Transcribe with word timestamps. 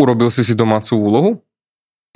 Urobil 0.00 0.32
si 0.32 0.40
si 0.40 0.56
domácu 0.56 0.96
úlohu? 0.96 1.30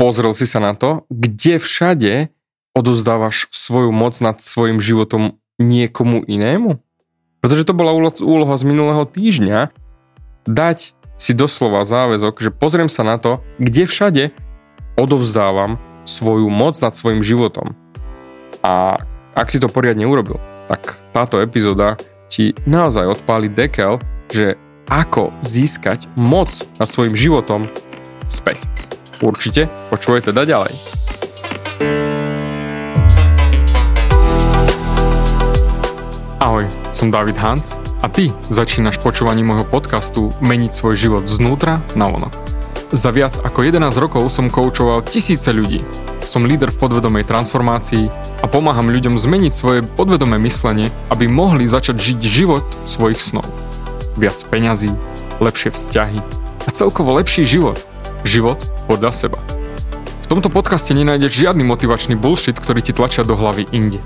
Pozrel 0.00 0.32
si 0.32 0.48
sa 0.48 0.56
na 0.56 0.72
to, 0.72 1.04
kde 1.12 1.60
všade 1.60 2.32
odozdávaš 2.72 3.52
svoju 3.52 3.92
moc 3.92 4.16
nad 4.24 4.40
svojim 4.40 4.80
životom 4.80 5.36
niekomu 5.60 6.24
inému? 6.24 6.80
Pretože 7.44 7.68
to 7.68 7.76
bola 7.76 7.92
úloha 8.24 8.54
z 8.56 8.64
minulého 8.64 9.04
týždňa 9.04 9.68
dať 10.48 10.96
si 11.20 11.36
doslova 11.36 11.84
záväzok, 11.84 12.40
že 12.40 12.50
pozriem 12.56 12.88
sa 12.88 13.04
na 13.04 13.20
to, 13.20 13.44
kde 13.60 13.84
všade 13.84 14.24
odovzdávam 14.96 15.76
svoju 16.08 16.48
moc 16.48 16.80
nad 16.80 16.96
svojim 16.96 17.20
životom. 17.20 17.76
A 18.64 18.96
ak 19.36 19.52
si 19.52 19.60
to 19.60 19.68
poriadne 19.68 20.08
urobil, 20.08 20.40
tak 20.72 21.04
táto 21.12 21.36
epizóda 21.44 22.00
ti 22.32 22.56
naozaj 22.64 23.20
odpáli 23.20 23.52
dekel, 23.52 24.00
že 24.32 24.56
ako 24.88 25.32
získať 25.40 26.08
moc 26.18 26.50
nad 26.76 26.88
svojim 26.90 27.16
životom 27.16 27.64
späť. 28.28 28.60
Určite 29.22 29.70
počúvaj 29.88 30.32
teda 30.32 30.44
ďalej. 30.44 30.74
Ahoj, 36.44 36.68
som 36.92 37.08
David 37.08 37.40
Hans 37.40 37.72
a 38.04 38.06
ty 38.12 38.28
začínaš 38.52 39.00
počúvanie 39.00 39.40
môjho 39.40 39.64
podcastu 39.64 40.28
Meniť 40.44 40.76
svoj 40.76 40.94
život 40.98 41.24
znútra 41.24 41.80
na 41.96 42.12
vonok. 42.12 42.36
Za 42.92 43.16
viac 43.16 43.40
ako 43.40 43.64
11 43.64 43.96
rokov 43.96 44.28
som 44.28 44.52
koučoval 44.52 45.08
tisíce 45.08 45.48
ľudí. 45.48 45.80
Som 46.20 46.44
líder 46.44 46.68
v 46.68 46.84
podvedomej 46.84 47.24
transformácii 47.24 48.12
a 48.44 48.46
pomáham 48.46 48.92
ľuďom 48.92 49.16
zmeniť 49.16 49.52
svoje 49.56 49.80
podvedomé 49.96 50.36
myslenie, 50.44 50.92
aby 51.08 51.24
mohli 51.24 51.64
začať 51.64 51.96
žiť 51.96 52.18
život 52.20 52.64
svojich 52.84 53.18
snov 53.18 53.63
viac 54.16 54.38
peňazí, 54.48 54.90
lepšie 55.42 55.74
vzťahy 55.74 56.18
a 56.64 56.68
celkovo 56.70 57.14
lepší 57.16 57.44
život. 57.44 57.78
Život 58.24 58.56
podľa 58.88 59.12
seba. 59.12 59.38
V 60.24 60.30
tomto 60.32 60.48
podcaste 60.48 60.96
nenájdeš 60.96 61.44
žiadny 61.44 61.68
motivačný 61.68 62.16
bullshit, 62.16 62.56
ktorý 62.56 62.80
ti 62.80 62.96
tlačia 62.96 63.28
do 63.28 63.36
hlavy 63.36 63.68
inde. 63.76 64.00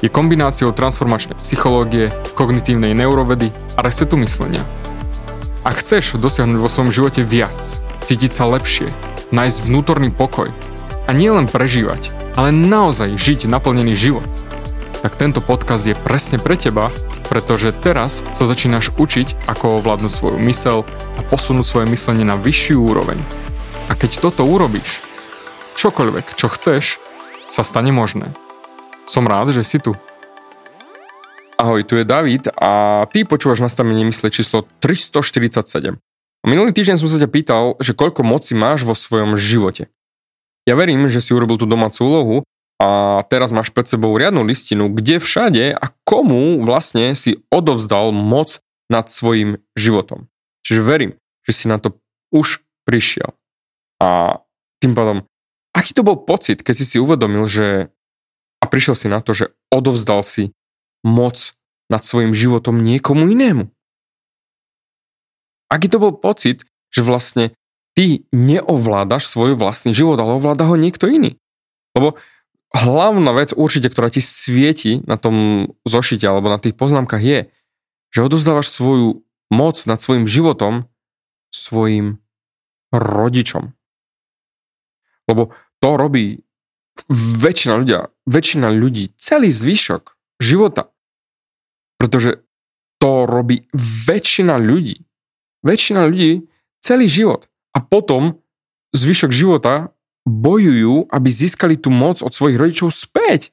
Je 0.00 0.08
kombináciou 0.08 0.70
transformačnej 0.70 1.36
psychológie, 1.42 2.08
kognitívnej 2.38 2.94
neurovedy 2.94 3.50
a 3.74 3.82
resetu 3.82 4.14
myslenia. 4.22 4.62
Ak 5.66 5.82
chceš 5.82 6.16
dosiahnuť 6.16 6.58
vo 6.62 6.70
svojom 6.70 6.94
živote 6.94 7.20
viac, 7.26 7.58
cítiť 8.06 8.32
sa 8.32 8.48
lepšie, 8.48 8.88
nájsť 9.34 9.58
vnútorný 9.66 10.08
pokoj 10.14 10.48
a 11.04 11.10
nielen 11.12 11.50
prežívať, 11.50 12.14
ale 12.38 12.54
naozaj 12.54 13.18
žiť 13.18 13.50
naplnený 13.50 13.92
život, 13.92 14.24
tak 15.04 15.18
tento 15.20 15.44
podcast 15.44 15.84
je 15.84 15.98
presne 15.98 16.40
pre 16.40 16.56
teba 16.56 16.88
pretože 17.30 17.70
teraz 17.70 18.26
sa 18.34 18.44
začínaš 18.44 18.90
učiť, 18.98 19.46
ako 19.46 19.78
ovládnuť 19.78 20.10
svoju 20.10 20.38
mysel 20.50 20.82
a 21.14 21.20
posunúť 21.22 21.62
svoje 21.62 21.86
myslenie 21.86 22.26
na 22.26 22.34
vyššiu 22.34 22.82
úroveň. 22.82 23.16
A 23.86 23.94
keď 23.94 24.18
toto 24.18 24.42
urobíš, 24.42 24.98
čokoľvek, 25.78 26.34
čo 26.34 26.50
chceš, 26.50 26.98
sa 27.46 27.62
stane 27.62 27.94
možné. 27.94 28.26
Som 29.06 29.30
rád, 29.30 29.54
že 29.54 29.62
si 29.62 29.78
tu. 29.78 29.94
Ahoj, 31.54 31.86
tu 31.86 31.94
je 31.94 32.02
David 32.02 32.50
a 32.50 33.04
ty 33.14 33.22
počúvaš 33.22 33.62
nastavenie 33.62 34.02
mysle 34.10 34.34
číslo 34.34 34.66
347. 34.82 35.94
Minulý 36.42 36.70
týždeň 36.74 36.98
som 36.98 37.06
sa 37.06 37.20
ťa 37.20 37.30
pýtal, 37.30 37.64
že 37.78 37.94
koľko 37.94 38.26
moci 38.26 38.58
máš 38.58 38.82
vo 38.82 38.96
svojom 38.96 39.38
živote. 39.38 39.86
Ja 40.64 40.74
verím, 40.74 41.06
že 41.06 41.22
si 41.22 41.30
urobil 41.36 41.60
tú 41.60 41.68
domácu 41.68 42.00
úlohu 42.02 42.36
a 42.80 43.20
teraz 43.28 43.52
máš 43.52 43.68
pred 43.68 43.84
sebou 43.84 44.16
riadnu 44.16 44.40
listinu, 44.40 44.88
kde 44.88 45.20
všade 45.20 45.76
a 45.76 45.86
komu 46.08 46.64
vlastne 46.64 47.12
si 47.12 47.44
odovzdal 47.52 48.08
moc 48.08 48.64
nad 48.88 49.04
svojim 49.12 49.60
životom. 49.76 50.32
Čiže 50.64 50.80
verím, 50.80 51.12
že 51.44 51.52
si 51.52 51.64
na 51.68 51.76
to 51.76 52.00
už 52.32 52.64
prišiel. 52.88 53.36
A 54.00 54.40
tým 54.80 54.96
pádom, 54.96 55.28
aký 55.76 55.92
to 55.92 56.00
bol 56.00 56.16
pocit, 56.24 56.64
keď 56.64 56.74
si 56.80 56.84
si 56.88 56.96
uvedomil, 56.96 57.44
že 57.44 57.92
a 58.60 58.64
prišiel 58.64 58.96
si 58.96 59.12
na 59.12 59.20
to, 59.20 59.36
že 59.36 59.52
odovzdal 59.68 60.24
si 60.24 60.56
moc 61.04 61.52
nad 61.92 62.00
svojim 62.00 62.32
životom 62.32 62.80
niekomu 62.80 63.28
inému. 63.28 63.68
Aký 65.68 65.92
to 65.92 66.00
bol 66.00 66.16
pocit, 66.16 66.64
že 66.88 67.04
vlastne 67.04 67.52
ty 67.92 68.24
neovládaš 68.32 69.28
svoj 69.28 69.54
vlastný 69.54 69.92
život, 69.92 70.16
ale 70.16 70.40
ovláda 70.40 70.64
ho 70.64 70.80
niekto 70.80 71.06
iný. 71.06 71.36
Lebo 71.92 72.16
hlavná 72.74 73.30
vec 73.34 73.50
určite, 73.54 73.90
ktorá 73.90 74.10
ti 74.10 74.22
svieti 74.22 75.02
na 75.06 75.18
tom 75.18 75.66
zošite 75.82 76.26
alebo 76.26 76.50
na 76.50 76.58
tých 76.62 76.78
poznámkach 76.78 77.22
je, 77.22 77.50
že 78.10 78.24
odozdávaš 78.26 78.70
svoju 78.70 79.26
moc 79.50 79.76
nad 79.86 79.98
svojim 79.98 80.30
životom 80.30 80.86
svojim 81.50 82.22
rodičom. 82.94 83.74
Lebo 85.26 85.54
to 85.82 85.88
robí 85.98 86.42
väčšina 87.42 87.74
ľudia, 87.78 88.10
väčšina 88.26 88.70
ľudí, 88.70 89.14
celý 89.18 89.50
zvyšok 89.50 90.02
života. 90.42 90.90
Pretože 91.98 92.42
to 93.00 93.26
robí 93.26 93.66
väčšina 94.06 94.58
ľudí. 94.58 95.06
Väčšina 95.62 96.06
ľudí 96.06 96.50
celý 96.82 97.06
život. 97.08 97.46
A 97.76 97.80
potom 97.80 98.42
zvyšok 98.96 99.30
života 99.30 99.94
bojujú, 100.30 101.10
aby 101.10 101.28
získali 101.28 101.74
tú 101.74 101.90
moc 101.90 102.22
od 102.22 102.30
svojich 102.30 102.56
rodičov 102.56 102.94
späť. 102.94 103.50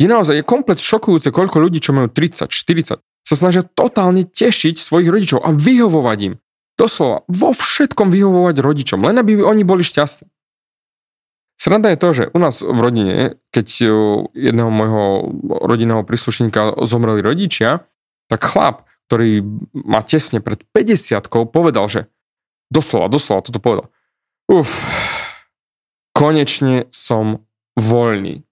Je 0.00 0.06
naozaj 0.08 0.40
je 0.40 0.46
komplet 0.46 0.80
šokujúce, 0.80 1.28
koľko 1.34 1.60
ľudí, 1.60 1.82
čo 1.82 1.92
majú 1.92 2.08
30, 2.08 2.48
40, 2.48 3.02
sa 3.02 3.34
snažia 3.36 3.66
totálne 3.66 4.24
tešiť 4.24 4.80
svojich 4.80 5.10
rodičov 5.10 5.44
a 5.44 5.52
vyhovovať 5.52 6.18
im. 6.24 6.34
Doslova, 6.78 7.28
vo 7.28 7.52
všetkom 7.52 8.08
vyhovovať 8.08 8.56
rodičom, 8.64 9.04
len 9.04 9.20
aby 9.20 9.44
oni 9.44 9.66
boli 9.68 9.84
šťastní. 9.84 10.30
Sranda 11.60 11.92
je 11.92 12.00
to, 12.00 12.08
že 12.16 12.24
u 12.32 12.38
nás 12.40 12.64
v 12.64 12.78
rodine, 12.80 13.36
keď 13.52 13.66
jedného 14.32 14.72
môjho 14.72 15.28
rodinného 15.44 16.08
príslušníka 16.08 16.80
zomreli 16.88 17.20
rodičia, 17.20 17.84
tak 18.32 18.40
chlap, 18.48 18.88
ktorý 19.12 19.44
má 19.76 20.00
tesne 20.00 20.40
pred 20.40 20.64
50 20.72 21.20
povedal, 21.52 21.84
že 21.92 22.00
doslova, 22.72 23.12
doslova 23.12 23.44
toto 23.44 23.60
povedal. 23.60 23.92
Uf, 24.48 24.88
konečne 26.20 26.84
som 26.92 27.48
voľný. 27.80 28.44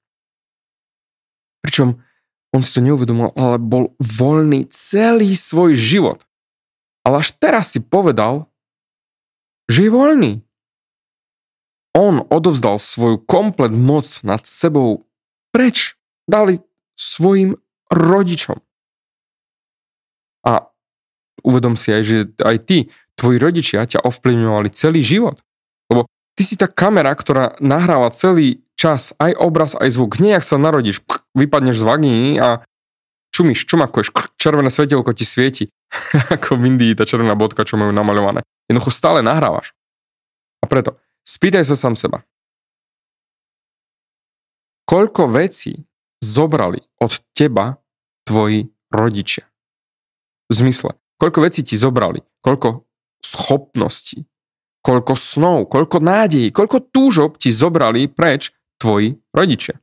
Pričom 1.60 2.00
on 2.56 2.64
si 2.64 2.72
to 2.72 2.80
neuvedomil, 2.80 3.28
ale 3.36 3.60
bol 3.60 3.92
voľný 4.00 4.72
celý 4.72 5.36
svoj 5.36 5.76
život. 5.76 6.24
Ale 7.04 7.20
až 7.20 7.36
teraz 7.36 7.76
si 7.76 7.84
povedal, 7.84 8.48
že 9.68 9.84
je 9.84 9.90
voľný. 9.92 10.32
On 11.92 12.24
odovzdal 12.32 12.80
svoju 12.80 13.20
komplet 13.28 13.76
moc 13.76 14.08
nad 14.24 14.40
sebou 14.48 15.04
preč. 15.52 16.00
Dali 16.24 16.60
svojim 16.96 17.56
rodičom. 17.92 18.60
A 20.44 20.68
uvedom 21.44 21.76
si 21.76 21.92
aj, 21.92 22.02
že 22.04 22.18
aj 22.40 22.56
ty, 22.64 22.78
tvoji 23.16 23.36
rodičia 23.40 23.88
ťa 23.88 24.04
ovplyvňovali 24.04 24.68
celý 24.72 25.00
život. 25.00 25.40
Ty 26.38 26.42
si 26.46 26.54
tá 26.54 26.70
kamera, 26.70 27.10
ktorá 27.18 27.58
nahráva 27.58 28.14
celý 28.14 28.62
čas, 28.78 29.10
aj 29.18 29.34
obraz, 29.42 29.74
aj 29.74 29.90
zvuk. 29.90 30.22
Nejak 30.22 30.46
sa 30.46 30.54
narodíš, 30.54 31.02
vypadneš 31.34 31.82
z 31.82 31.84
vagíny 31.90 32.32
a 32.38 32.62
čumíš, 33.34 33.66
čumakuješ, 33.66 34.14
červené 34.38 34.70
svetielko 34.70 35.10
ti 35.18 35.26
svieti. 35.26 35.66
Ako 36.38 36.54
v 36.54 36.70
Indii 36.70 36.94
tá 36.94 37.02
červená 37.02 37.34
bodka, 37.34 37.66
čo 37.66 37.74
majú 37.74 37.90
namaľované. 37.90 38.46
Jednoducho 38.70 38.94
stále 38.94 39.18
nahrávaš. 39.18 39.74
A 40.62 40.70
preto, 40.70 40.94
spýtaj 41.26 41.66
sa 41.66 41.74
sám 41.74 41.98
seba. 41.98 42.22
Koľko 44.86 45.26
vecí 45.26 45.74
zobrali 46.22 46.78
od 47.02 47.18
teba 47.34 47.82
tvoji 48.22 48.70
rodičia? 48.94 49.42
V 50.48 50.54
zmysle, 50.54 50.94
koľko 51.18 51.44
vecí 51.44 51.66
ti 51.66 51.74
zobrali, 51.74 52.22
koľko 52.46 52.86
schopností, 53.26 54.22
koľko 54.88 55.12
snov, 55.20 55.68
koľko 55.68 56.00
nádejí, 56.00 56.48
koľko 56.48 56.88
túžob 56.88 57.36
ti 57.36 57.52
zobrali 57.52 58.08
preč 58.08 58.56
tvoji 58.80 59.20
rodičia. 59.36 59.76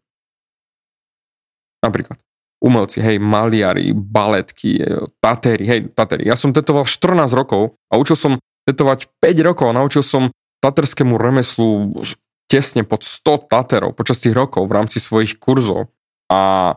Napríklad 1.85 2.17
umelci, 2.65 2.97
hej, 2.97 3.21
maliari, 3.21 3.93
baletky, 3.93 4.81
tatéry, 5.21 5.63
hej, 5.69 5.79
tatéry. 5.93 6.25
Ja 6.25 6.33
som 6.33 6.49
tetoval 6.49 6.89
14 6.89 7.29
rokov 7.37 7.77
a 7.93 8.01
učil 8.01 8.17
som 8.17 8.41
tetovať 8.65 9.05
5 9.21 9.45
rokov 9.45 9.69
a 9.69 9.77
naučil 9.77 10.01
som 10.01 10.33
taterskému 10.65 11.13
remeslu 11.21 11.93
tesne 12.49 12.81
pod 12.81 13.05
100 13.05 13.45
taterov 13.45 13.93
počas 13.93 14.17
tých 14.17 14.33
rokov 14.33 14.65
v 14.65 14.75
rámci 14.81 14.97
svojich 14.97 15.37
kurzov. 15.37 15.93
A 16.33 16.73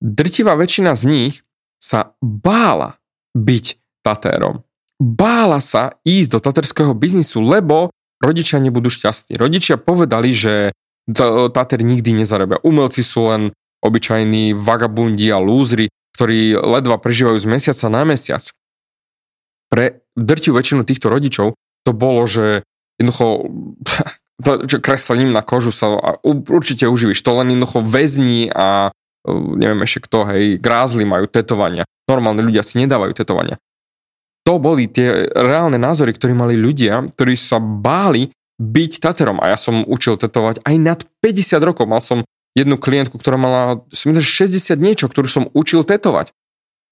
drtivá 0.00 0.56
väčšina 0.56 0.96
z 0.96 1.04
nich 1.04 1.34
sa 1.76 2.16
bála 2.24 2.96
byť 3.36 3.76
tatérom 4.00 4.64
bála 5.00 5.64
sa 5.64 5.96
ísť 6.04 6.36
do 6.36 6.38
taterského 6.44 6.92
biznisu, 6.92 7.40
lebo 7.40 7.88
rodičia 8.20 8.60
nebudú 8.60 8.92
šťastní. 8.92 9.40
Rodičia 9.40 9.80
povedali, 9.80 10.36
že 10.36 10.76
Tater 11.50 11.80
nikdy 11.80 12.22
nezarobia. 12.22 12.62
Umelci 12.62 13.02
sú 13.02 13.32
len 13.32 13.50
obyčajní 13.80 14.52
vagabundi 14.52 15.32
a 15.32 15.40
lúzri, 15.40 15.88
ktorí 16.14 16.54
ledva 16.54 17.00
prežívajú 17.00 17.40
z 17.40 17.46
mesiaca 17.48 17.86
na 17.88 18.04
mesiac. 18.04 18.44
Pre 19.72 20.04
drtiu 20.14 20.52
väčšinu 20.52 20.84
týchto 20.84 21.08
rodičov 21.08 21.56
to 21.88 21.90
bolo, 21.96 22.28
že 22.28 22.62
jednoducho 23.00 23.48
to, 24.44 24.50
čo 24.68 24.76
kreslením 24.84 25.32
na 25.32 25.40
kožu 25.40 25.72
sa 25.72 25.96
určite 26.24 26.84
uživíš. 26.84 27.24
To 27.24 27.40
len 27.40 27.56
jednoducho 27.56 27.80
väzni 27.80 28.52
a 28.52 28.92
neviem 29.56 29.80
ešte 29.84 30.08
kto, 30.08 30.28
hej, 30.32 30.60
grázli 30.60 31.08
majú 31.08 31.28
tetovania. 31.28 31.88
Normálne 32.08 32.44
ľudia 32.44 32.64
si 32.64 32.80
nedávajú 32.80 33.12
tetovania. 33.16 33.56
To 34.48 34.56
boli 34.56 34.88
tie 34.88 35.28
reálne 35.30 35.76
názory, 35.76 36.16
ktoré 36.16 36.32
mali 36.32 36.56
ľudia, 36.56 37.12
ktorí 37.12 37.36
sa 37.36 37.60
báli 37.60 38.32
byť 38.60 38.92
Taterom. 39.00 39.40
A 39.40 39.52
ja 39.52 39.58
som 39.60 39.84
učil 39.84 40.20
tetovať 40.20 40.64
aj 40.64 40.74
nad 40.80 41.00
50 41.24 41.60
rokov. 41.64 41.84
Mal 41.88 42.00
som 42.04 42.24
jednu 42.56 42.76
klientku, 42.76 43.16
ktorá 43.16 43.40
mala 43.40 43.84
60 43.92 44.76
niečo, 44.80 45.08
ktorú 45.08 45.28
som 45.28 45.44
učil 45.56 45.84
tetovať. 45.84 46.32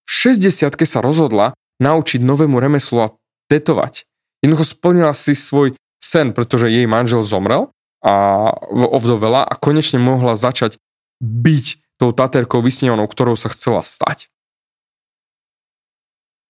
V 0.08 0.10
60 0.32 0.72
sa 0.88 1.00
rozhodla 1.04 1.52
naučiť 1.82 2.24
novému 2.24 2.56
remeslu 2.56 2.98
a 3.04 3.12
tetovať. 3.52 4.08
Jednoducho 4.40 4.64
splnila 4.76 5.12
si 5.12 5.36
svoj 5.36 5.74
sen, 5.98 6.32
pretože 6.32 6.70
jej 6.70 6.86
manžel 6.86 7.26
zomrel 7.26 7.74
a 8.00 8.48
ovdovela 8.70 9.42
a 9.42 9.54
konečne 9.58 9.98
mohla 9.98 10.38
začať 10.38 10.78
byť 11.18 11.98
tou 11.98 12.14
taterkou 12.14 12.62
vysnívanou, 12.62 13.10
ktorou 13.10 13.34
sa 13.34 13.50
chcela 13.50 13.82
stať. 13.82 14.30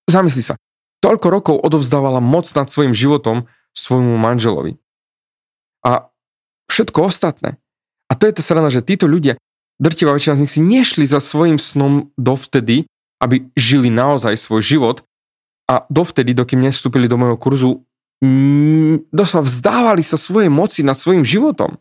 Zamysli 0.09 0.45
sa, 0.45 0.61
toľko 1.01 1.27
rokov 1.31 1.57
odovzdávala 1.63 2.19
moc 2.19 2.47
nad 2.55 2.67
svojim 2.67 2.95
životom 2.95 3.47
svojmu 3.75 4.19
manželovi. 4.19 4.79
A 5.87 6.11
všetko 6.67 7.07
ostatné. 7.07 7.57
A 8.09 8.17
to 8.17 8.27
je 8.27 8.35
tá 8.35 8.43
srana, 8.43 8.73
že 8.73 8.83
títo 8.83 9.07
ľudia, 9.07 9.39
drtivá 9.79 10.17
väčšina 10.17 10.39
z 10.39 10.43
nich 10.43 10.53
si 10.53 10.61
nešli 10.65 11.05
za 11.07 11.23
svojim 11.23 11.61
snom 11.61 12.11
dovtedy, 12.19 12.89
aby 13.23 13.51
žili 13.55 13.91
naozaj 13.91 14.39
svoj 14.39 14.63
život 14.63 14.97
a 15.69 15.85
dovtedy, 15.93 16.33
dokým 16.33 16.65
nestúpili 16.65 17.07
do 17.07 17.21
môjho 17.21 17.37
kurzu, 17.37 17.71
mm, 18.25 19.13
doslova 19.13 19.45
vzdávali 19.45 20.03
sa 20.03 20.17
svojej 20.17 20.49
moci 20.49 20.81
nad 20.81 20.97
svojim 20.97 21.23
životom. 21.23 21.77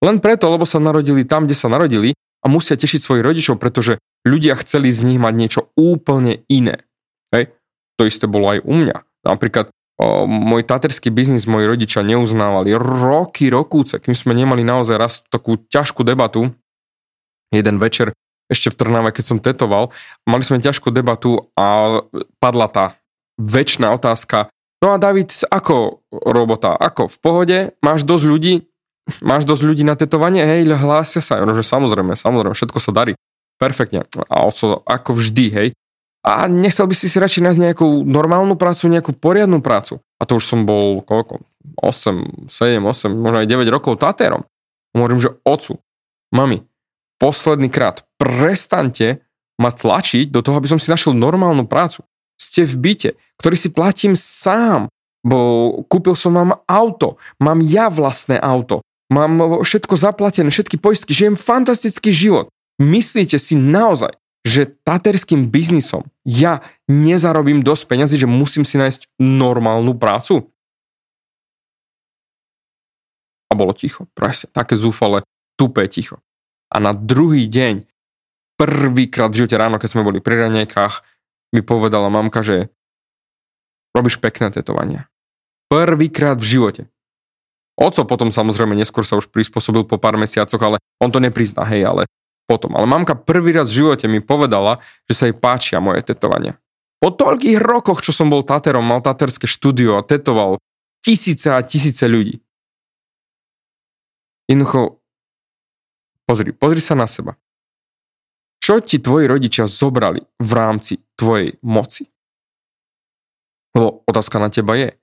Len 0.00 0.16
preto, 0.20 0.48
lebo 0.48 0.64
sa 0.64 0.80
narodili 0.80 1.26
tam, 1.26 1.44
kde 1.44 1.56
sa 1.56 1.68
narodili 1.68 2.16
a 2.40 2.46
musia 2.48 2.78
tešiť 2.78 3.00
svojich 3.02 3.24
rodičov, 3.24 3.56
pretože 3.58 3.98
ľudia 4.24 4.56
chceli 4.62 4.92
z 4.92 5.04
nich 5.04 5.20
mať 5.20 5.34
niečo 5.34 5.60
úplne 5.74 6.46
iné. 6.48 6.85
To 7.96 8.04
isté 8.04 8.28
bolo 8.28 8.52
aj 8.52 8.60
u 8.64 8.74
mňa. 8.76 8.96
Napríklad 9.24 9.72
o, 9.98 10.28
môj 10.28 10.62
taterský 10.68 11.08
biznis 11.08 11.48
moji 11.48 11.64
rodičia 11.64 12.04
neuznávali 12.04 12.76
roky, 12.76 13.48
rokúce, 13.48 13.96
kým 13.98 14.12
sme 14.12 14.36
nemali 14.36 14.62
naozaj 14.62 14.96
raz 14.96 15.12
takú 15.32 15.56
ťažkú 15.68 16.04
debatu. 16.04 16.52
Jeden 17.50 17.80
večer 17.80 18.12
ešte 18.46 18.70
v 18.70 18.78
Trnave, 18.78 19.10
keď 19.10 19.24
som 19.26 19.38
tetoval, 19.42 19.90
mali 20.22 20.46
sme 20.46 20.62
ťažkú 20.62 20.94
debatu 20.94 21.50
a 21.58 21.98
padla 22.38 22.70
tá 22.70 22.86
väčšiná 23.36 23.90
otázka, 23.90 24.48
no 24.80 24.94
a 24.94 25.02
David, 25.02 25.34
ako 25.50 26.06
robota, 26.10 26.78
ako 26.78 27.10
v 27.10 27.16
pohode, 27.18 27.58
máš 27.82 28.06
dosť 28.06 28.24
ľudí, 28.24 28.54
máš 29.22 29.46
dosť 29.46 29.62
ľudí 29.66 29.82
na 29.82 29.98
tetovanie, 29.98 30.42
hej, 30.46 30.66
hlásia 30.66 31.22
sa. 31.22 31.42
Že 31.42 31.62
samozrejme, 31.62 32.14
samozrejme, 32.14 32.54
všetko 32.54 32.78
sa 32.78 32.90
darí. 32.94 33.12
Perfektne. 33.56 34.04
A 34.28 34.46
ako 34.86 35.10
vždy, 35.16 35.46
hej. 35.50 35.68
A 36.26 36.50
nechcel 36.50 36.90
by 36.90 36.94
si 36.98 37.06
si 37.06 37.22
radšej 37.22 37.42
nájsť 37.46 37.60
nejakú 37.62 38.02
normálnu 38.02 38.58
prácu, 38.58 38.90
nejakú 38.90 39.14
poriadnu 39.14 39.62
prácu. 39.62 40.02
A 40.18 40.26
to 40.26 40.42
už 40.42 40.44
som 40.50 40.66
bol, 40.66 40.98
koľko? 41.06 41.46
8, 41.78 42.50
7, 42.50 42.82
8, 42.82 43.14
možno 43.14 43.38
aj 43.38 43.46
9 43.46 43.62
rokov 43.70 44.02
tatérom. 44.02 44.42
Hovorím, 44.90 45.22
že 45.22 45.38
ocu, 45.46 45.78
mami, 46.34 46.66
posledný 47.22 47.70
krát, 47.70 48.02
prestante 48.18 49.22
ma 49.56 49.70
tlačiť 49.70 50.34
do 50.34 50.42
toho, 50.42 50.58
aby 50.58 50.66
som 50.66 50.82
si 50.82 50.90
našiel 50.90 51.14
normálnu 51.14 51.62
prácu. 51.64 52.02
Ste 52.36 52.66
v 52.66 52.74
byte, 52.74 53.10
ktorý 53.38 53.56
si 53.56 53.70
platím 53.70 54.18
sám, 54.18 54.90
bo 55.22 55.70
kúpil 55.86 56.18
som 56.18 56.34
vám 56.34 56.58
auto, 56.66 57.22
mám 57.38 57.62
ja 57.62 57.86
vlastné 57.86 58.36
auto, 58.42 58.82
mám 59.08 59.62
všetko 59.62 59.94
zaplatené, 59.94 60.50
všetky 60.50 60.76
poistky, 60.76 61.14
žijem 61.14 61.38
fantastický 61.38 62.10
život. 62.10 62.50
Myslíte 62.76 63.40
si 63.40 63.56
naozaj, 63.56 64.12
že 64.46 64.70
taterským 64.86 65.50
biznisom 65.50 66.06
ja 66.22 66.62
nezarobím 66.86 67.66
dosť 67.66 67.82
peňazí, 67.90 68.22
že 68.22 68.30
musím 68.30 68.62
si 68.62 68.78
nájsť 68.78 69.18
normálnu 69.18 69.98
prácu? 69.98 70.46
A 73.50 73.52
bolo 73.58 73.74
ticho, 73.74 74.06
presne, 74.14 74.46
také 74.54 74.78
zúfale, 74.78 75.26
tupé 75.58 75.90
ticho. 75.90 76.22
A 76.70 76.78
na 76.78 76.94
druhý 76.94 77.50
deň, 77.50 77.90
prvýkrát 78.54 79.34
v 79.34 79.42
živote 79.42 79.58
ráno, 79.58 79.82
keď 79.82 79.98
sme 79.98 80.06
boli 80.06 80.22
pri 80.22 80.46
ranejkách, 80.46 81.02
mi 81.50 81.66
povedala 81.66 82.06
mamka, 82.06 82.46
že 82.46 82.70
robíš 83.94 84.22
pekné 84.22 84.54
tetovania. 84.54 85.10
Prvýkrát 85.66 86.38
v 86.38 86.46
živote. 86.46 86.82
Oco 87.74 88.06
potom 88.06 88.30
samozrejme 88.30 88.78
neskôr 88.78 89.02
sa 89.02 89.18
už 89.18 89.26
prispôsobil 89.28 89.82
po 89.82 89.98
pár 89.98 90.14
mesiacoch, 90.14 90.62
ale 90.62 90.76
on 91.02 91.10
to 91.10 91.18
neprizná, 91.18 91.66
hej, 91.66 91.84
ale 91.84 92.06
potom. 92.46 92.72
Ale 92.78 92.86
mamka 92.86 93.18
prvý 93.18 93.52
raz 93.52 93.68
v 93.68 93.84
živote 93.84 94.06
mi 94.06 94.22
povedala, 94.22 94.78
že 95.10 95.14
sa 95.18 95.24
jej 95.26 95.36
páčia 95.36 95.82
moje 95.82 96.06
tetovania. 96.06 96.56
Po 97.02 97.12
toľkých 97.12 97.60
rokoch, 97.60 98.00
čo 98.00 98.14
som 98.14 98.32
bol 98.32 98.46
taterom, 98.46 98.86
mal 98.86 99.04
taterské 99.04 99.44
štúdio 99.44 100.00
a 100.00 100.06
tetoval 100.06 100.62
tisíce 101.04 101.52
a 101.52 101.60
tisíce 101.60 102.08
ľudí. 102.08 102.40
Jednoducho, 104.48 105.02
pozri, 106.24 106.54
pozri 106.54 106.80
sa 106.80 106.94
na 106.96 107.10
seba. 107.10 107.36
Čo 108.62 108.80
ti 108.80 108.98
tvoji 108.98 109.28
rodičia 109.28 109.68
zobrali 109.68 110.22
v 110.40 110.50
rámci 110.54 111.02
tvojej 111.18 111.58
moci? 111.62 112.08
Lebo 113.76 114.02
otázka 114.08 114.40
na 114.40 114.48
teba 114.48 114.74
je, 114.78 114.96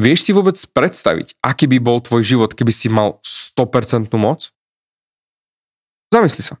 Vieš 0.00 0.24
si 0.24 0.32
vôbec 0.32 0.56
predstaviť, 0.56 1.36
aký 1.44 1.66
by 1.66 1.78
bol 1.82 1.98
tvoj 2.00 2.22
život, 2.24 2.56
keby 2.56 2.72
si 2.72 2.88
mal 2.88 3.18
100% 3.20 4.08
moc? 4.16 4.54
Zamysli 6.10 6.42
sa. 6.42 6.58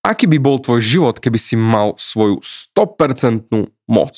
Aký 0.00 0.24
by 0.30 0.38
bol 0.40 0.56
tvoj 0.62 0.80
život, 0.80 1.16
keby 1.20 1.36
si 1.36 1.54
mal 1.58 1.94
svoju 2.00 2.40
100% 2.40 3.52
moc? 3.90 4.14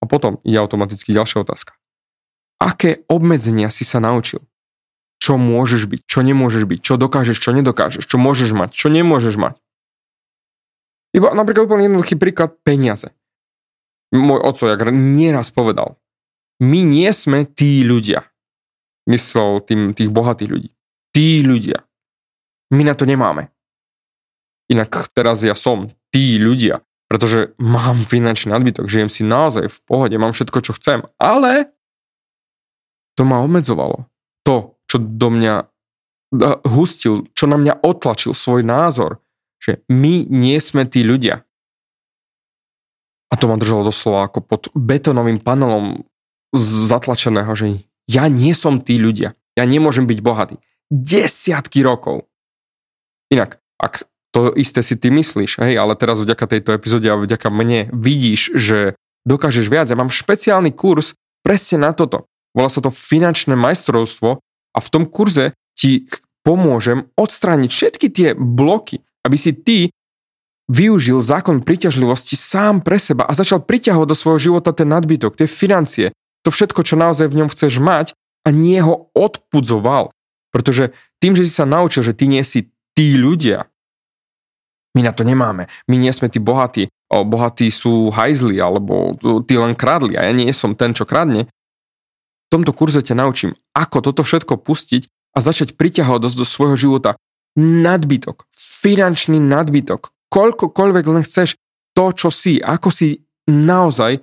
A 0.00 0.04
potom 0.04 0.40
je 0.44 0.56
automaticky 0.56 1.12
ďalšia 1.12 1.42
otázka. 1.42 1.76
Aké 2.60 3.02
obmedzenia 3.08 3.68
si 3.68 3.82
sa 3.82 3.98
naučil? 3.98 4.44
Čo 5.18 5.40
môžeš 5.40 5.88
byť, 5.88 6.00
čo 6.04 6.20
nemôžeš 6.20 6.64
byť, 6.68 6.80
čo 6.84 6.94
dokážeš, 7.00 7.40
čo 7.40 7.50
nedokážeš, 7.56 8.04
čo 8.04 8.16
môžeš 8.20 8.52
mať, 8.52 8.70
čo 8.76 8.92
nemôžeš 8.92 9.40
mať. 9.40 9.56
Iba 11.16 11.32
napríklad 11.32 11.66
úplne 11.66 11.88
jednoduchý 11.88 12.20
príklad 12.20 12.60
peniaze 12.62 13.10
môj 14.14 14.40
oco 14.46 14.70
jak 14.70 14.80
nieraz 14.94 15.50
povedal, 15.50 15.98
my 16.62 16.86
nie 16.86 17.10
sme 17.10 17.42
tí 17.42 17.82
ľudia. 17.82 18.30
Myslel 19.10 19.60
tým, 19.66 19.92
tých 19.92 20.08
bohatých 20.08 20.48
ľudí. 20.48 20.70
Tí 21.14 21.46
ľudia. 21.46 21.86
My 22.74 22.82
na 22.82 22.98
to 22.98 23.06
nemáme. 23.06 23.54
Inak 24.66 25.14
teraz 25.14 25.46
ja 25.46 25.54
som 25.54 25.94
tí 26.10 26.42
ľudia, 26.42 26.82
pretože 27.06 27.54
mám 27.60 28.02
finančný 28.02 28.50
nadbytok, 28.50 28.90
žijem 28.90 29.12
si 29.12 29.22
naozaj 29.22 29.70
v 29.70 29.78
pohode, 29.86 30.16
mám 30.18 30.34
všetko, 30.34 30.58
čo 30.64 30.72
chcem, 30.74 31.06
ale 31.20 31.70
to 33.14 33.22
ma 33.22 33.44
obmedzovalo. 33.44 34.10
To, 34.44 34.76
čo 34.90 34.98
do 34.98 35.28
mňa 35.30 35.70
hustil, 36.66 37.30
čo 37.32 37.46
na 37.46 37.54
mňa 37.60 37.86
otlačil 37.86 38.34
svoj 38.34 38.66
názor, 38.66 39.22
že 39.62 39.86
my 39.86 40.26
nie 40.26 40.58
sme 40.58 40.84
tí 40.84 41.06
ľudia. 41.06 41.46
A 43.30 43.34
to 43.38 43.46
ma 43.46 43.56
držalo 43.56 43.88
doslova 43.88 44.26
ako 44.26 44.38
pod 44.44 44.62
betonovým 44.74 45.40
panelom 45.40 46.06
zatlačeného, 46.54 47.50
že 47.54 47.86
ja 48.06 48.28
nie 48.30 48.52
som 48.54 48.82
tí 48.82 48.98
ľudia. 49.00 49.34
Ja 49.54 49.64
nemôžem 49.64 50.06
byť 50.06 50.18
bohatý. 50.20 50.56
Desiatky 50.92 51.80
rokov. 51.84 52.28
Inak, 53.32 53.60
ak 53.80 54.04
to 54.34 54.50
isté 54.58 54.82
si 54.82 54.98
ty 54.98 55.14
myslíš, 55.14 55.62
hej, 55.62 55.78
ale 55.78 55.94
teraz 55.94 56.18
vďaka 56.18 56.44
tejto 56.50 56.74
epizóde 56.74 57.06
a 57.06 57.14
vďaka 57.14 57.48
mne 57.54 57.88
vidíš, 57.94 58.58
že 58.58 58.98
dokážeš 59.22 59.70
viac. 59.70 59.86
Ja 59.88 59.98
mám 59.98 60.10
špeciálny 60.10 60.74
kurz 60.74 61.14
presne 61.46 61.84
na 61.84 61.94
toto. 61.94 62.26
Volá 62.54 62.70
sa 62.70 62.82
to 62.82 62.94
finančné 62.94 63.58
majstrovstvo 63.58 64.38
a 64.74 64.78
v 64.78 64.88
tom 64.90 65.06
kurze 65.06 65.54
ti 65.74 66.06
pomôžem 66.46 67.10
odstrániť 67.18 67.70
všetky 67.70 68.06
tie 68.12 68.28
bloky, 68.34 69.02
aby 69.26 69.36
si 69.38 69.52
ty 69.56 69.78
využil 70.70 71.20
zákon 71.20 71.60
príťažlivosti 71.60 72.38
sám 72.38 72.80
pre 72.80 72.96
seba 72.96 73.28
a 73.28 73.36
začal 73.36 73.64
priťahovať 73.64 74.08
do 74.08 74.16
svojho 74.16 74.40
života 74.40 74.72
ten 74.72 74.88
nadbytok, 74.88 75.36
tie 75.36 75.48
financie, 75.48 76.06
to 76.44 76.48
všetko, 76.52 76.84
čo 76.84 76.96
naozaj 76.96 77.28
v 77.28 77.44
ňom 77.44 77.48
chceš 77.52 77.80
mať 77.80 78.06
a 78.44 78.48
nie 78.52 78.80
ho 78.80 79.12
odpudzoval. 79.12 80.13
Pretože 80.54 80.94
tým, 81.18 81.34
že 81.34 81.42
si 81.42 81.50
sa 81.50 81.66
naučil, 81.66 82.06
že 82.06 82.14
ty 82.14 82.30
nie 82.30 82.46
si 82.46 82.70
tí 82.94 83.18
ľudia, 83.18 83.66
my 84.94 85.02
na 85.02 85.10
to 85.10 85.26
nemáme. 85.26 85.66
My 85.90 85.98
nie 85.98 86.14
sme 86.14 86.30
tí 86.30 86.38
bohatí. 86.38 86.86
O, 87.10 87.26
bohatí 87.26 87.66
sú 87.74 88.14
hajzli, 88.14 88.62
alebo 88.62 89.18
tí 89.42 89.58
len 89.58 89.74
kradli 89.74 90.14
a 90.14 90.22
ja 90.22 90.32
nie 90.32 90.46
som 90.54 90.78
ten, 90.78 90.94
čo 90.94 91.02
kradne. 91.02 91.50
V 92.46 92.48
tomto 92.54 92.70
kurze 92.70 93.02
ťa 93.02 93.18
naučím, 93.18 93.58
ako 93.74 93.98
toto 94.06 94.22
všetko 94.22 94.62
pustiť 94.62 95.10
a 95.34 95.42
začať 95.42 95.74
priťahovať 95.74 96.20
do, 96.22 96.30
do 96.30 96.46
svojho 96.46 96.78
života 96.78 97.18
nadbytok, 97.58 98.46
finančný 98.54 99.42
nadbytok, 99.42 100.14
koľkokoľvek 100.30 101.04
len 101.10 101.22
chceš 101.26 101.58
to, 101.94 102.14
čo 102.14 102.30
si, 102.30 102.62
ako 102.62 102.90
si 102.94 103.26
naozaj 103.50 104.22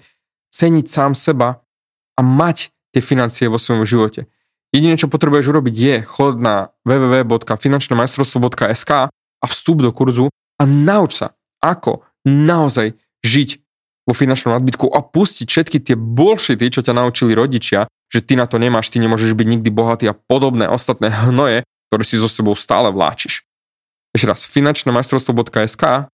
ceniť 0.52 0.86
sám 0.88 1.12
seba 1.16 1.64
a 2.16 2.22
mať 2.24 2.72
tie 2.92 3.00
financie 3.04 3.48
vo 3.48 3.60
svojom 3.60 3.88
živote. 3.88 4.28
Jediné, 4.72 4.96
čo 4.96 5.12
potrebuješ 5.12 5.52
urobiť 5.52 5.76
je 5.76 6.08
chod 6.08 6.40
na 6.40 6.72
www.finančnemajstrovstvo.sk 6.88 8.92
a 9.12 9.46
vstup 9.48 9.84
do 9.84 9.92
kurzu 9.92 10.32
a 10.32 10.64
nauč 10.64 11.20
sa, 11.20 11.36
ako 11.60 12.08
naozaj 12.24 12.96
žiť 13.20 13.60
vo 14.08 14.16
finančnom 14.16 14.56
nadbytku 14.56 14.88
a 14.88 15.04
pustiť 15.04 15.48
všetky 15.48 15.78
tie 15.84 15.96
bullshity, 16.00 16.72
čo 16.72 16.82
ťa 16.82 16.96
naučili 16.96 17.36
rodičia, 17.36 17.92
že 18.08 18.24
ty 18.24 18.40
na 18.40 18.48
to 18.48 18.58
nemáš, 18.58 18.90
ty 18.90 19.00
nemôžeš 19.04 19.36
byť 19.36 19.48
nikdy 19.60 19.70
bohatý 19.70 20.08
a 20.08 20.16
podobné 20.16 20.72
ostatné 20.72 21.12
hnoje, 21.12 21.68
ktoré 21.92 22.04
si 22.08 22.16
so 22.16 22.32
sebou 22.32 22.56
stále 22.56 22.88
vláčiš. 22.96 23.44
Ešte 24.16 24.28
raz, 24.28 24.48
finančnemajstrovstvo.sk 24.48 26.08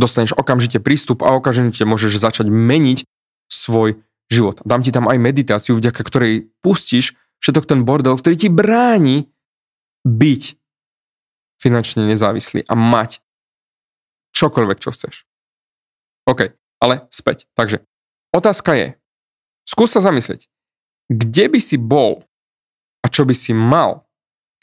dostaneš 0.00 0.32
okamžite 0.34 0.80
prístup 0.80 1.22
a 1.26 1.36
okamžite 1.36 1.84
môžeš 1.84 2.16
začať 2.16 2.48
meniť 2.48 3.04
svoj 3.52 4.00
život. 4.30 4.62
Dám 4.62 4.86
ti 4.86 4.94
tam 4.94 5.10
aj 5.10 5.18
meditáciu, 5.18 5.76
vďaka 5.76 6.00
ktorej 6.06 6.48
pustíš 6.62 7.18
všetok 7.42 7.66
ten 7.66 7.82
bordel, 7.82 8.14
ktorý 8.14 8.38
ti 8.38 8.48
bráni 8.48 9.28
byť 10.06 10.42
finančne 11.60 12.08
nezávislý 12.08 12.64
a 12.64 12.74
mať 12.78 13.20
čokoľvek, 14.32 14.78
čo 14.80 14.94
chceš. 14.94 15.28
OK, 16.24 16.54
ale 16.80 17.10
späť. 17.10 17.50
Takže 17.58 17.84
otázka 18.32 18.72
je, 18.78 18.88
skús 19.66 19.92
sa 19.92 20.00
zamyslieť, 20.00 20.46
kde 21.10 21.44
by 21.50 21.60
si 21.60 21.76
bol 21.76 22.24
a 23.02 23.06
čo 23.10 23.26
by 23.26 23.34
si 23.34 23.50
mal, 23.52 24.06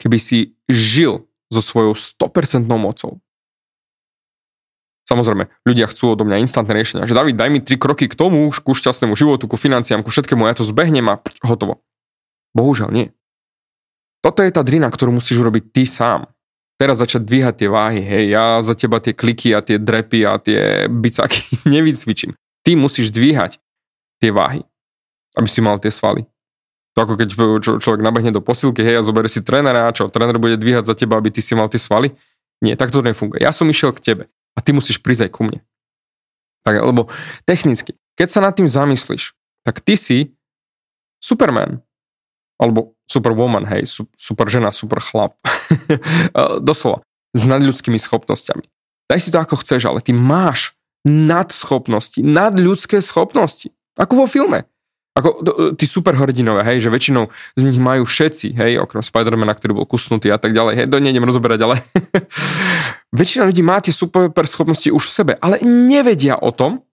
keby 0.00 0.18
si 0.18 0.56
žil 0.66 1.28
so 1.52 1.60
svojou 1.60 1.92
100% 1.94 2.64
mocou. 2.66 3.20
Samozrejme, 5.08 5.48
ľudia 5.64 5.88
chcú 5.88 6.12
odo 6.12 6.28
mňa 6.28 6.44
instantné 6.44 6.76
riešenia, 6.76 7.08
že 7.08 7.16
David, 7.16 7.40
daj 7.40 7.48
mi 7.48 7.64
tri 7.64 7.80
kroky 7.80 8.12
k 8.12 8.14
tomu, 8.14 8.52
ku 8.52 8.76
šťastnému 8.76 9.16
životu, 9.16 9.48
ku 9.48 9.56
financiám, 9.56 10.04
ku 10.04 10.12
všetkému, 10.12 10.44
ja 10.44 10.52
to 10.52 10.68
zbehnem 10.68 11.08
a 11.08 11.16
hotovo. 11.40 11.80
Bohužiaľ 12.52 12.92
nie. 12.92 13.08
Toto 14.20 14.44
je 14.44 14.52
tá 14.52 14.60
drina, 14.60 14.92
ktorú 14.92 15.16
musíš 15.16 15.40
urobiť 15.40 15.72
ty 15.72 15.88
sám. 15.88 16.28
Teraz 16.76 17.00
začať 17.00 17.24
dvíhať 17.24 17.54
tie 17.56 17.68
váhy, 17.72 18.04
hej, 18.04 18.24
ja 18.36 18.60
za 18.60 18.76
teba 18.76 19.00
tie 19.00 19.16
kliky 19.16 19.56
a 19.56 19.64
tie 19.64 19.80
drepy 19.80 20.28
a 20.28 20.36
tie 20.36 20.84
bicaky 20.92 21.56
nevycvičím. 21.72 22.36
Ty 22.60 22.76
musíš 22.76 23.08
dvíhať 23.08 23.56
tie 24.20 24.28
váhy, 24.28 24.60
aby 25.40 25.48
si 25.48 25.64
mal 25.64 25.80
tie 25.80 25.88
svaly. 25.88 26.28
To 26.92 27.08
ako 27.08 27.14
keď 27.16 27.28
človek 27.80 28.04
nabehne 28.04 28.28
do 28.28 28.44
posilky, 28.44 28.84
hej, 28.84 29.00
a 29.00 29.06
zoberie 29.06 29.32
si 29.32 29.40
trénera 29.40 29.88
a 29.88 29.94
čo, 29.96 30.12
tréner 30.12 30.36
bude 30.36 30.60
dvíhať 30.60 30.84
za 30.84 30.92
teba, 30.92 31.16
aby 31.16 31.32
ty 31.32 31.40
si 31.40 31.56
mal 31.56 31.72
tie 31.72 31.80
svaly? 31.80 32.12
Nie, 32.60 32.76
tak 32.76 32.92
to 32.92 33.00
nefunguje. 33.00 33.40
Ja 33.40 33.56
som 33.56 33.70
išiel 33.72 33.96
k 33.96 34.04
tebe 34.04 34.24
a 34.58 34.62
ty 34.62 34.74
musíš 34.74 34.98
prísť 34.98 35.30
aj 35.30 35.32
ku 35.38 35.46
mne. 35.46 35.62
Tak, 36.66 36.82
lebo 36.82 37.06
technicky, 37.46 37.94
keď 38.18 38.28
sa 38.34 38.42
nad 38.42 38.58
tým 38.58 38.66
zamyslíš, 38.66 39.38
tak 39.62 39.78
ty 39.78 39.94
si 39.94 40.34
Superman, 41.22 41.78
alebo 42.58 42.98
Superwoman, 43.06 43.62
hej, 43.70 43.86
super 44.18 44.50
žena, 44.50 44.74
super 44.74 44.98
chlap. 44.98 45.38
Doslova, 46.66 47.06
s 47.32 47.42
nadľudskými 47.46 47.96
schopnosťami. 47.96 48.66
Daj 49.08 49.20
si 49.22 49.30
to 49.30 49.38
ako 49.38 49.62
chceš, 49.62 49.86
ale 49.86 50.02
ty 50.02 50.10
máš 50.10 50.74
nadschopnosti, 51.06 52.20
nadľudské 52.20 52.98
schopnosti. 53.00 53.72
Ako 53.96 54.24
vo 54.24 54.26
filme. 54.28 54.66
Ako 55.18 55.42
tí 55.74 55.82
superhrdinové, 55.82 56.62
hej, 56.62 56.86
že 56.86 56.94
väčšinou 56.94 57.26
z 57.58 57.62
nich 57.66 57.82
majú 57.82 58.06
všetci, 58.06 58.54
hej, 58.54 58.78
okrem 58.78 59.02
Spidermana, 59.02 59.50
ktorý 59.50 59.82
bol 59.82 59.86
kusnutý 59.90 60.30
a 60.30 60.38
tak 60.38 60.54
ďalej, 60.54 60.74
hej, 60.78 60.86
to 60.86 61.02
nejdem 61.02 61.26
rozoberať, 61.26 61.58
ale 61.66 61.82
väčšina 63.18 63.50
ľudí 63.50 63.66
má 63.66 63.82
tie 63.82 63.90
super 63.90 64.46
schopnosti 64.46 64.86
už 64.86 65.02
v 65.02 65.10
sebe, 65.10 65.32
ale 65.42 65.58
nevedia 65.66 66.38
o 66.38 66.54
tom 66.54 66.86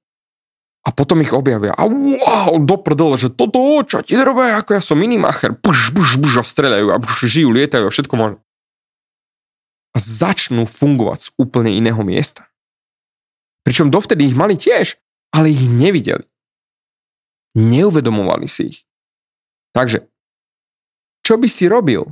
a 0.85 0.89
potom 0.89 1.21
ich 1.21 1.33
objavia. 1.37 1.73
A 1.77 1.85
wow, 1.85 2.57
do 2.61 2.77
prdele, 2.81 3.17
že 3.17 3.29
toto, 3.29 3.61
čo 3.85 4.01
ti 4.01 4.17
robia, 4.17 4.57
ako 4.57 4.77
ja 4.77 4.81
som 4.81 4.97
minimacher, 4.97 5.53
buž, 5.53 5.93
buž, 5.93 6.17
buž, 6.17 6.41
a 6.41 6.43
streľajú 6.45 6.87
a 6.93 6.97
buž, 6.97 7.29
žijú, 7.29 7.53
lietajú 7.53 7.89
a 7.89 7.93
všetko 7.93 8.13
možné. 8.17 8.39
A 9.93 9.97
začnú 10.01 10.65
fungovať 10.65 11.19
z 11.19 11.27
úplne 11.37 11.73
iného 11.73 12.01
miesta. 12.01 12.49
Pričom 13.65 13.89
dovtedy 13.89 14.29
ich 14.29 14.37
mali 14.37 14.57
tiež, 14.57 14.97
ale 15.33 15.49
ich 15.49 15.65
nevideli. 15.65 16.25
Neuvedomovali 17.55 18.47
si 18.51 18.75
ich. 18.75 18.79
Takže, 19.71 20.07
čo 21.23 21.35
by 21.39 21.47
si 21.47 21.65
robil 21.71 22.03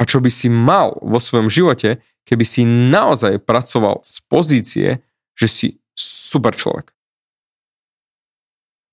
a 0.00 0.02
čo 0.04 0.20
by 0.20 0.28
si 0.32 0.48
mal 0.48 0.96
vo 1.00 1.20
svojom 1.20 1.48
živote, 1.52 2.00
keby 2.24 2.44
si 2.44 2.64
naozaj 2.64 3.40
pracoval 3.44 4.04
z 4.04 4.16
pozície, 4.28 4.88
že 5.36 5.46
si 5.48 5.68
super 5.96 6.56
človek? 6.56 6.92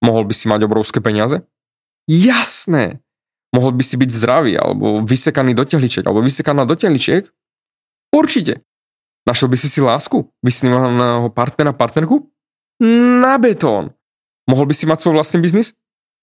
Mohol 0.04 0.30
by 0.30 0.34
si 0.36 0.46
mať 0.48 0.62
obrovské 0.68 1.00
peniaze? 1.00 1.44
Jasné! 2.08 3.04
Mohol 3.56 3.80
by 3.80 3.84
si 3.84 3.96
byť 3.96 4.10
zdravý, 4.12 4.54
alebo 4.60 5.02
vysekaný 5.08 5.56
do 5.56 5.64
tehličiek, 5.64 6.04
alebo 6.04 6.20
vysekaná 6.20 6.68
do 6.68 6.76
tehličiek? 6.76 7.28
Určite. 8.12 8.64
Našiel 9.24 9.52
by 9.52 9.58
si 9.60 9.68
si 9.72 9.80
lásku? 9.84 10.28
Vysnívaného 10.44 11.32
partnera, 11.32 11.72
partnerku? 11.72 12.28
Na 13.24 13.36
betón. 13.42 13.97
Mohol 14.48 14.72
by 14.72 14.74
si 14.74 14.88
mať 14.88 15.04
svoj 15.04 15.20
vlastný 15.20 15.44
biznis? 15.44 15.76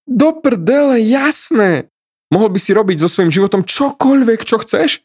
Do 0.08 0.32
prdele, 0.36 1.00
jasné. 1.04 1.88
Mohol 2.32 2.48
by 2.56 2.60
si 2.60 2.72
robiť 2.72 3.00
so 3.04 3.08
svojím 3.08 3.30
životom 3.30 3.64
čokoľvek, 3.64 4.44
čo 4.48 4.58
chceš? 4.64 5.04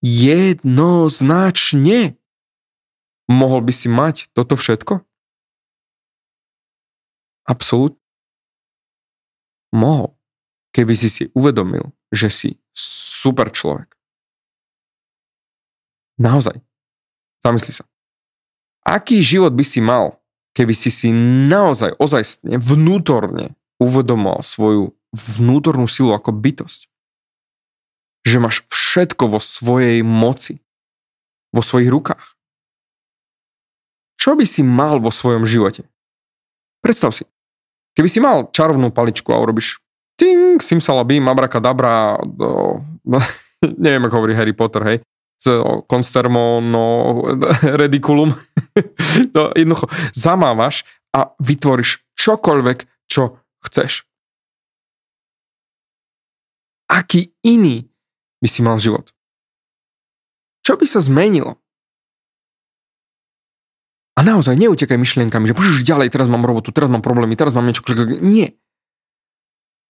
Jednoznačne. 0.00 2.16
Mohol 3.30 3.60
by 3.66 3.72
si 3.74 3.88
mať 3.90 4.30
toto 4.34 4.54
všetko? 4.54 5.02
Absolút. 7.46 7.98
Mohol. 9.74 10.14
Keby 10.70 10.94
si 10.94 11.10
si 11.10 11.26
uvedomil, 11.34 11.90
že 12.14 12.30
si 12.30 12.62
super 12.70 13.50
človek. 13.50 13.90
Naozaj. 16.18 16.62
Zamysli 17.42 17.72
sa. 17.74 17.84
Aký 18.86 19.22
život 19.24 19.54
by 19.56 19.64
si 19.66 19.80
mal, 19.82 20.19
keby 20.54 20.74
si 20.74 20.90
si 20.90 21.08
naozaj 21.46 21.96
ozajstne 21.98 22.58
vnútorne 22.58 23.54
uvedomoval 23.80 24.44
svoju 24.44 24.92
vnútornú 25.14 25.90
silu 25.90 26.14
ako 26.14 26.30
bytosť. 26.34 26.86
Že 28.26 28.36
máš 28.42 28.56
všetko 28.68 29.32
vo 29.32 29.40
svojej 29.40 30.04
moci, 30.04 30.60
vo 31.50 31.64
svojich 31.64 31.88
rukách. 31.88 32.36
Čo 34.20 34.36
by 34.36 34.44
si 34.44 34.60
mal 34.60 35.00
vo 35.00 35.08
svojom 35.08 35.48
živote? 35.48 35.88
Predstav 36.84 37.16
si, 37.16 37.24
keby 37.96 38.08
si 38.08 38.20
mal 38.20 38.52
čarovnú 38.52 38.92
paličku 38.92 39.32
a 39.32 39.40
urobíš 39.40 39.80
ting, 40.20 40.60
simsalabim, 40.60 41.24
abrakadabra, 41.24 42.20
do, 42.28 42.84
neviem 43.84 44.04
ako 44.04 44.20
hovorí 44.20 44.36
Harry 44.36 44.52
Potter, 44.52 44.84
hej, 44.84 44.98
constermo 45.88 46.60
no 46.60 46.84
rediculum. 47.80 48.36
To 49.34 49.52
jednoducho 49.60 49.86
zamávaš 50.14 50.86
a 51.10 51.34
vytvoríš 51.42 52.02
čokoľvek, 52.14 52.78
čo 53.10 53.42
chceš. 53.66 54.06
Aký 56.90 57.34
iný 57.46 57.86
by 58.42 58.48
si 58.50 58.60
mal 58.66 58.78
život? 58.82 59.14
Čo 60.66 60.74
by 60.74 60.86
sa 60.86 60.98
zmenilo? 61.02 61.58
A 64.18 64.20
naozaj 64.20 64.58
neutekaj 64.58 65.00
myšlienkami, 65.00 65.48
že 65.48 65.56
požiš 65.56 65.86
ďalej, 65.86 66.12
teraz 66.12 66.28
mám 66.28 66.44
robotu, 66.44 66.74
teraz 66.74 66.92
mám 66.92 67.00
problémy, 67.00 67.38
teraz 67.38 67.56
mám 67.56 67.64
niečo. 67.64 67.80
Nie. 68.20 68.58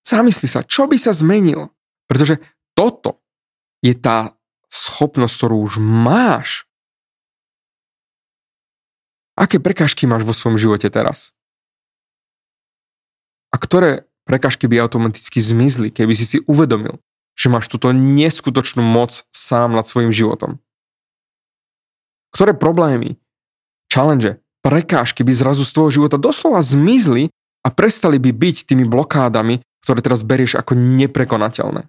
Zamysli 0.07 0.47
sa, 0.47 0.63
čo 0.63 0.87
by 0.87 0.95
sa 0.95 1.11
zmenilo? 1.11 1.75
Pretože 2.07 2.39
toto 2.79 3.25
je 3.83 3.97
tá 3.97 4.37
schopnosť, 4.71 5.35
ktorú 5.35 5.57
už 5.67 5.75
máš, 5.83 6.70
aké 9.40 9.56
prekážky 9.56 10.04
máš 10.04 10.28
vo 10.28 10.37
svojom 10.37 10.61
živote 10.61 10.92
teraz? 10.92 11.32
A 13.50 13.56
ktoré 13.56 14.04
prekážky 14.28 14.68
by 14.68 14.85
automaticky 14.85 15.40
zmizli, 15.40 15.88
keby 15.88 16.12
si 16.12 16.28
si 16.28 16.38
uvedomil, 16.44 17.00
že 17.35 17.49
máš 17.49 17.73
túto 17.73 17.90
neskutočnú 17.90 18.85
moc 18.85 19.25
sám 19.32 19.73
nad 19.73 19.88
svojim 19.88 20.12
životom? 20.12 20.61
Ktoré 22.30 22.54
problémy, 22.54 23.18
challenge, 23.90 24.38
prekážky 24.62 25.26
by 25.26 25.32
zrazu 25.35 25.66
z 25.66 25.75
tvojho 25.75 25.92
života 26.04 26.20
doslova 26.20 26.62
zmizli 26.62 27.32
a 27.64 27.73
prestali 27.73 28.23
by 28.23 28.30
byť 28.30 28.70
tými 28.70 28.87
blokádami, 28.87 29.64
ktoré 29.82 29.99
teraz 30.04 30.23
berieš 30.23 30.61
ako 30.61 30.78
neprekonateľné? 30.78 31.88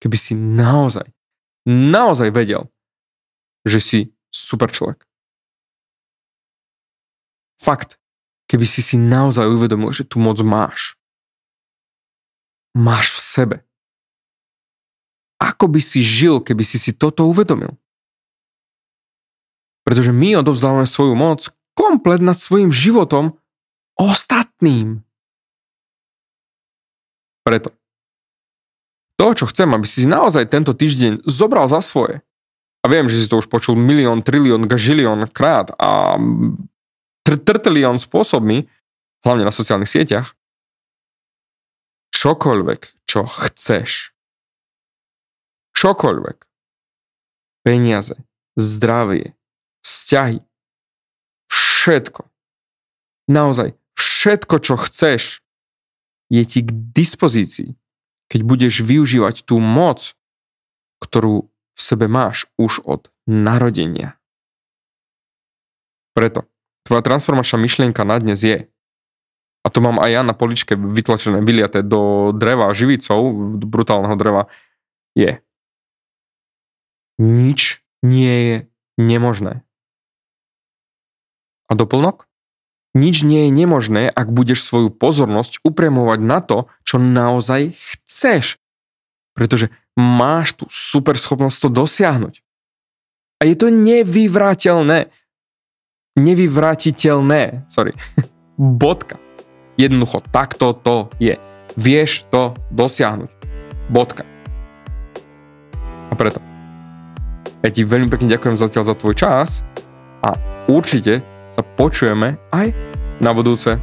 Keby 0.00 0.16
si 0.16 0.34
naozaj 0.34 1.06
naozaj 1.68 2.32
vedel, 2.32 2.68
že 3.66 3.78
si 3.80 3.98
super 4.32 4.72
človek. 4.72 5.04
Fakt, 7.60 8.00
keby 8.48 8.64
si 8.64 8.80
si 8.80 8.96
naozaj 8.96 9.44
uvedomil, 9.44 9.92
že 9.92 10.08
tú 10.08 10.16
moc 10.16 10.40
máš. 10.40 10.96
Máš 12.72 13.12
v 13.12 13.20
sebe. 13.20 13.56
Ako 15.36 15.68
by 15.68 15.80
si 15.84 16.00
žil, 16.00 16.40
keby 16.40 16.64
si 16.64 16.80
si 16.80 16.96
toto 16.96 17.28
uvedomil? 17.28 17.76
Pretože 19.84 20.12
my 20.12 20.40
odovzdávame 20.40 20.88
svoju 20.88 21.12
moc 21.12 21.52
komplet 21.76 22.24
nad 22.24 22.36
svojim 22.36 22.72
životom 22.72 23.36
ostatným. 23.96 25.04
Preto. 27.44 27.72
To, 29.16 29.36
čo 29.36 29.44
chcem, 29.52 29.68
aby 29.76 29.84
si 29.84 30.08
naozaj 30.08 30.48
tento 30.48 30.72
týždeň 30.72 31.28
zobral 31.28 31.68
za 31.68 31.84
svoje. 31.84 32.24
A 32.80 32.88
viem, 32.88 33.04
že 33.12 33.20
si 33.20 33.28
to 33.28 33.40
už 33.40 33.52
počul 33.52 33.76
milión, 33.76 34.24
trilión, 34.24 34.64
gažilión 34.64 35.28
krát 35.28 35.68
a 35.76 36.16
tr- 37.30 37.38
trtilión 37.38 38.02
spôsobmi, 38.02 38.66
hlavne 39.22 39.46
na 39.46 39.54
sociálnych 39.54 39.90
sieťach. 39.90 40.34
Čokoľvek, 42.10 43.06
čo 43.06 43.22
chceš. 43.24 44.10
Čokoľvek. 45.78 46.38
Peniaze, 47.62 48.18
zdravie, 48.58 49.38
vzťahy, 49.86 50.42
všetko. 51.46 52.26
Naozaj, 53.30 53.78
všetko, 53.94 54.56
čo 54.58 54.74
chceš, 54.74 55.22
je 56.28 56.42
ti 56.44 56.60
k 56.66 56.70
dispozícii, 56.72 57.78
keď 58.28 58.40
budeš 58.42 58.74
využívať 58.82 59.46
tú 59.46 59.62
moc, 59.62 60.18
ktorú 61.00 61.48
v 61.48 61.80
sebe 61.80 62.06
máš 62.10 62.50
už 62.60 62.84
od 62.84 63.08
narodenia. 63.24 64.20
Preto 66.12 66.50
tvoja 66.90 67.06
transformačná 67.06 67.62
myšlienka 67.62 68.02
na 68.02 68.18
dnes 68.18 68.42
je, 68.42 68.66
a 69.62 69.66
to 69.70 69.78
mám 69.78 70.02
aj 70.02 70.10
ja 70.10 70.22
na 70.26 70.34
poličke 70.34 70.74
vytlačené, 70.74 71.38
vyliaté 71.46 71.86
do 71.86 72.34
dreva 72.34 72.74
živicou, 72.74 73.54
do 73.54 73.66
brutálneho 73.70 74.18
dreva, 74.18 74.50
je 75.14 75.38
nič 77.20 77.84
nie 78.02 78.36
je 78.48 78.56
nemožné. 78.96 79.62
A 81.68 81.72
doplnok? 81.76 82.26
Nič 82.96 83.22
nie 83.22 83.46
je 83.46 83.54
nemožné, 83.54 84.10
ak 84.10 84.34
budeš 84.34 84.66
svoju 84.66 84.90
pozornosť 84.90 85.62
upremovať 85.62 86.20
na 86.26 86.42
to, 86.42 86.66
čo 86.82 86.98
naozaj 86.98 87.76
chceš. 87.78 88.58
Pretože 89.38 89.70
máš 89.94 90.58
tú 90.58 90.64
super 90.66 91.14
schopnosť 91.14 91.56
to 91.62 91.68
dosiahnuť. 91.70 92.42
A 93.38 93.46
je 93.46 93.54
to 93.54 93.70
nevyvráteľné. 93.70 95.14
Nevyvrátiteľné. 96.18 97.70
Sorry. 97.70 97.94
Bodka. 98.58 99.18
Jednoducho, 99.78 100.20
takto 100.34 100.74
to 100.74 101.08
je. 101.22 101.38
Vieš 101.78 102.26
to 102.28 102.52
dosiahnuť. 102.74 103.30
Bodka. 103.88 104.26
A 106.10 106.14
preto. 106.18 106.42
Ja 107.60 107.70
ti 107.70 107.86
veľmi 107.86 108.10
pekne 108.10 108.32
ďakujem 108.32 108.56
zatiaľ 108.58 108.84
za 108.88 108.94
tvoj 108.96 109.14
čas 109.14 109.62
a 110.24 110.34
určite 110.66 111.22
sa 111.52 111.62
počujeme 111.62 112.40
aj 112.50 112.72
na 113.20 113.30
budúce, 113.36 113.76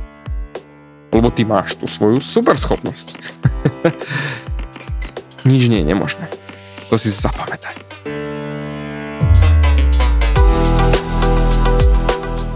lebo 1.13 1.29
ty 1.29 1.45
máš 1.45 1.77
tú 1.77 1.85
svoju 1.85 2.19
super 2.19 2.57
schopnosť. 2.57 3.15
Nič 5.49 5.71
nie 5.71 5.85
je 5.85 5.89
nemožné. 5.93 6.27
To 6.91 6.99
si 6.99 7.13
zapamätaj. 7.13 7.86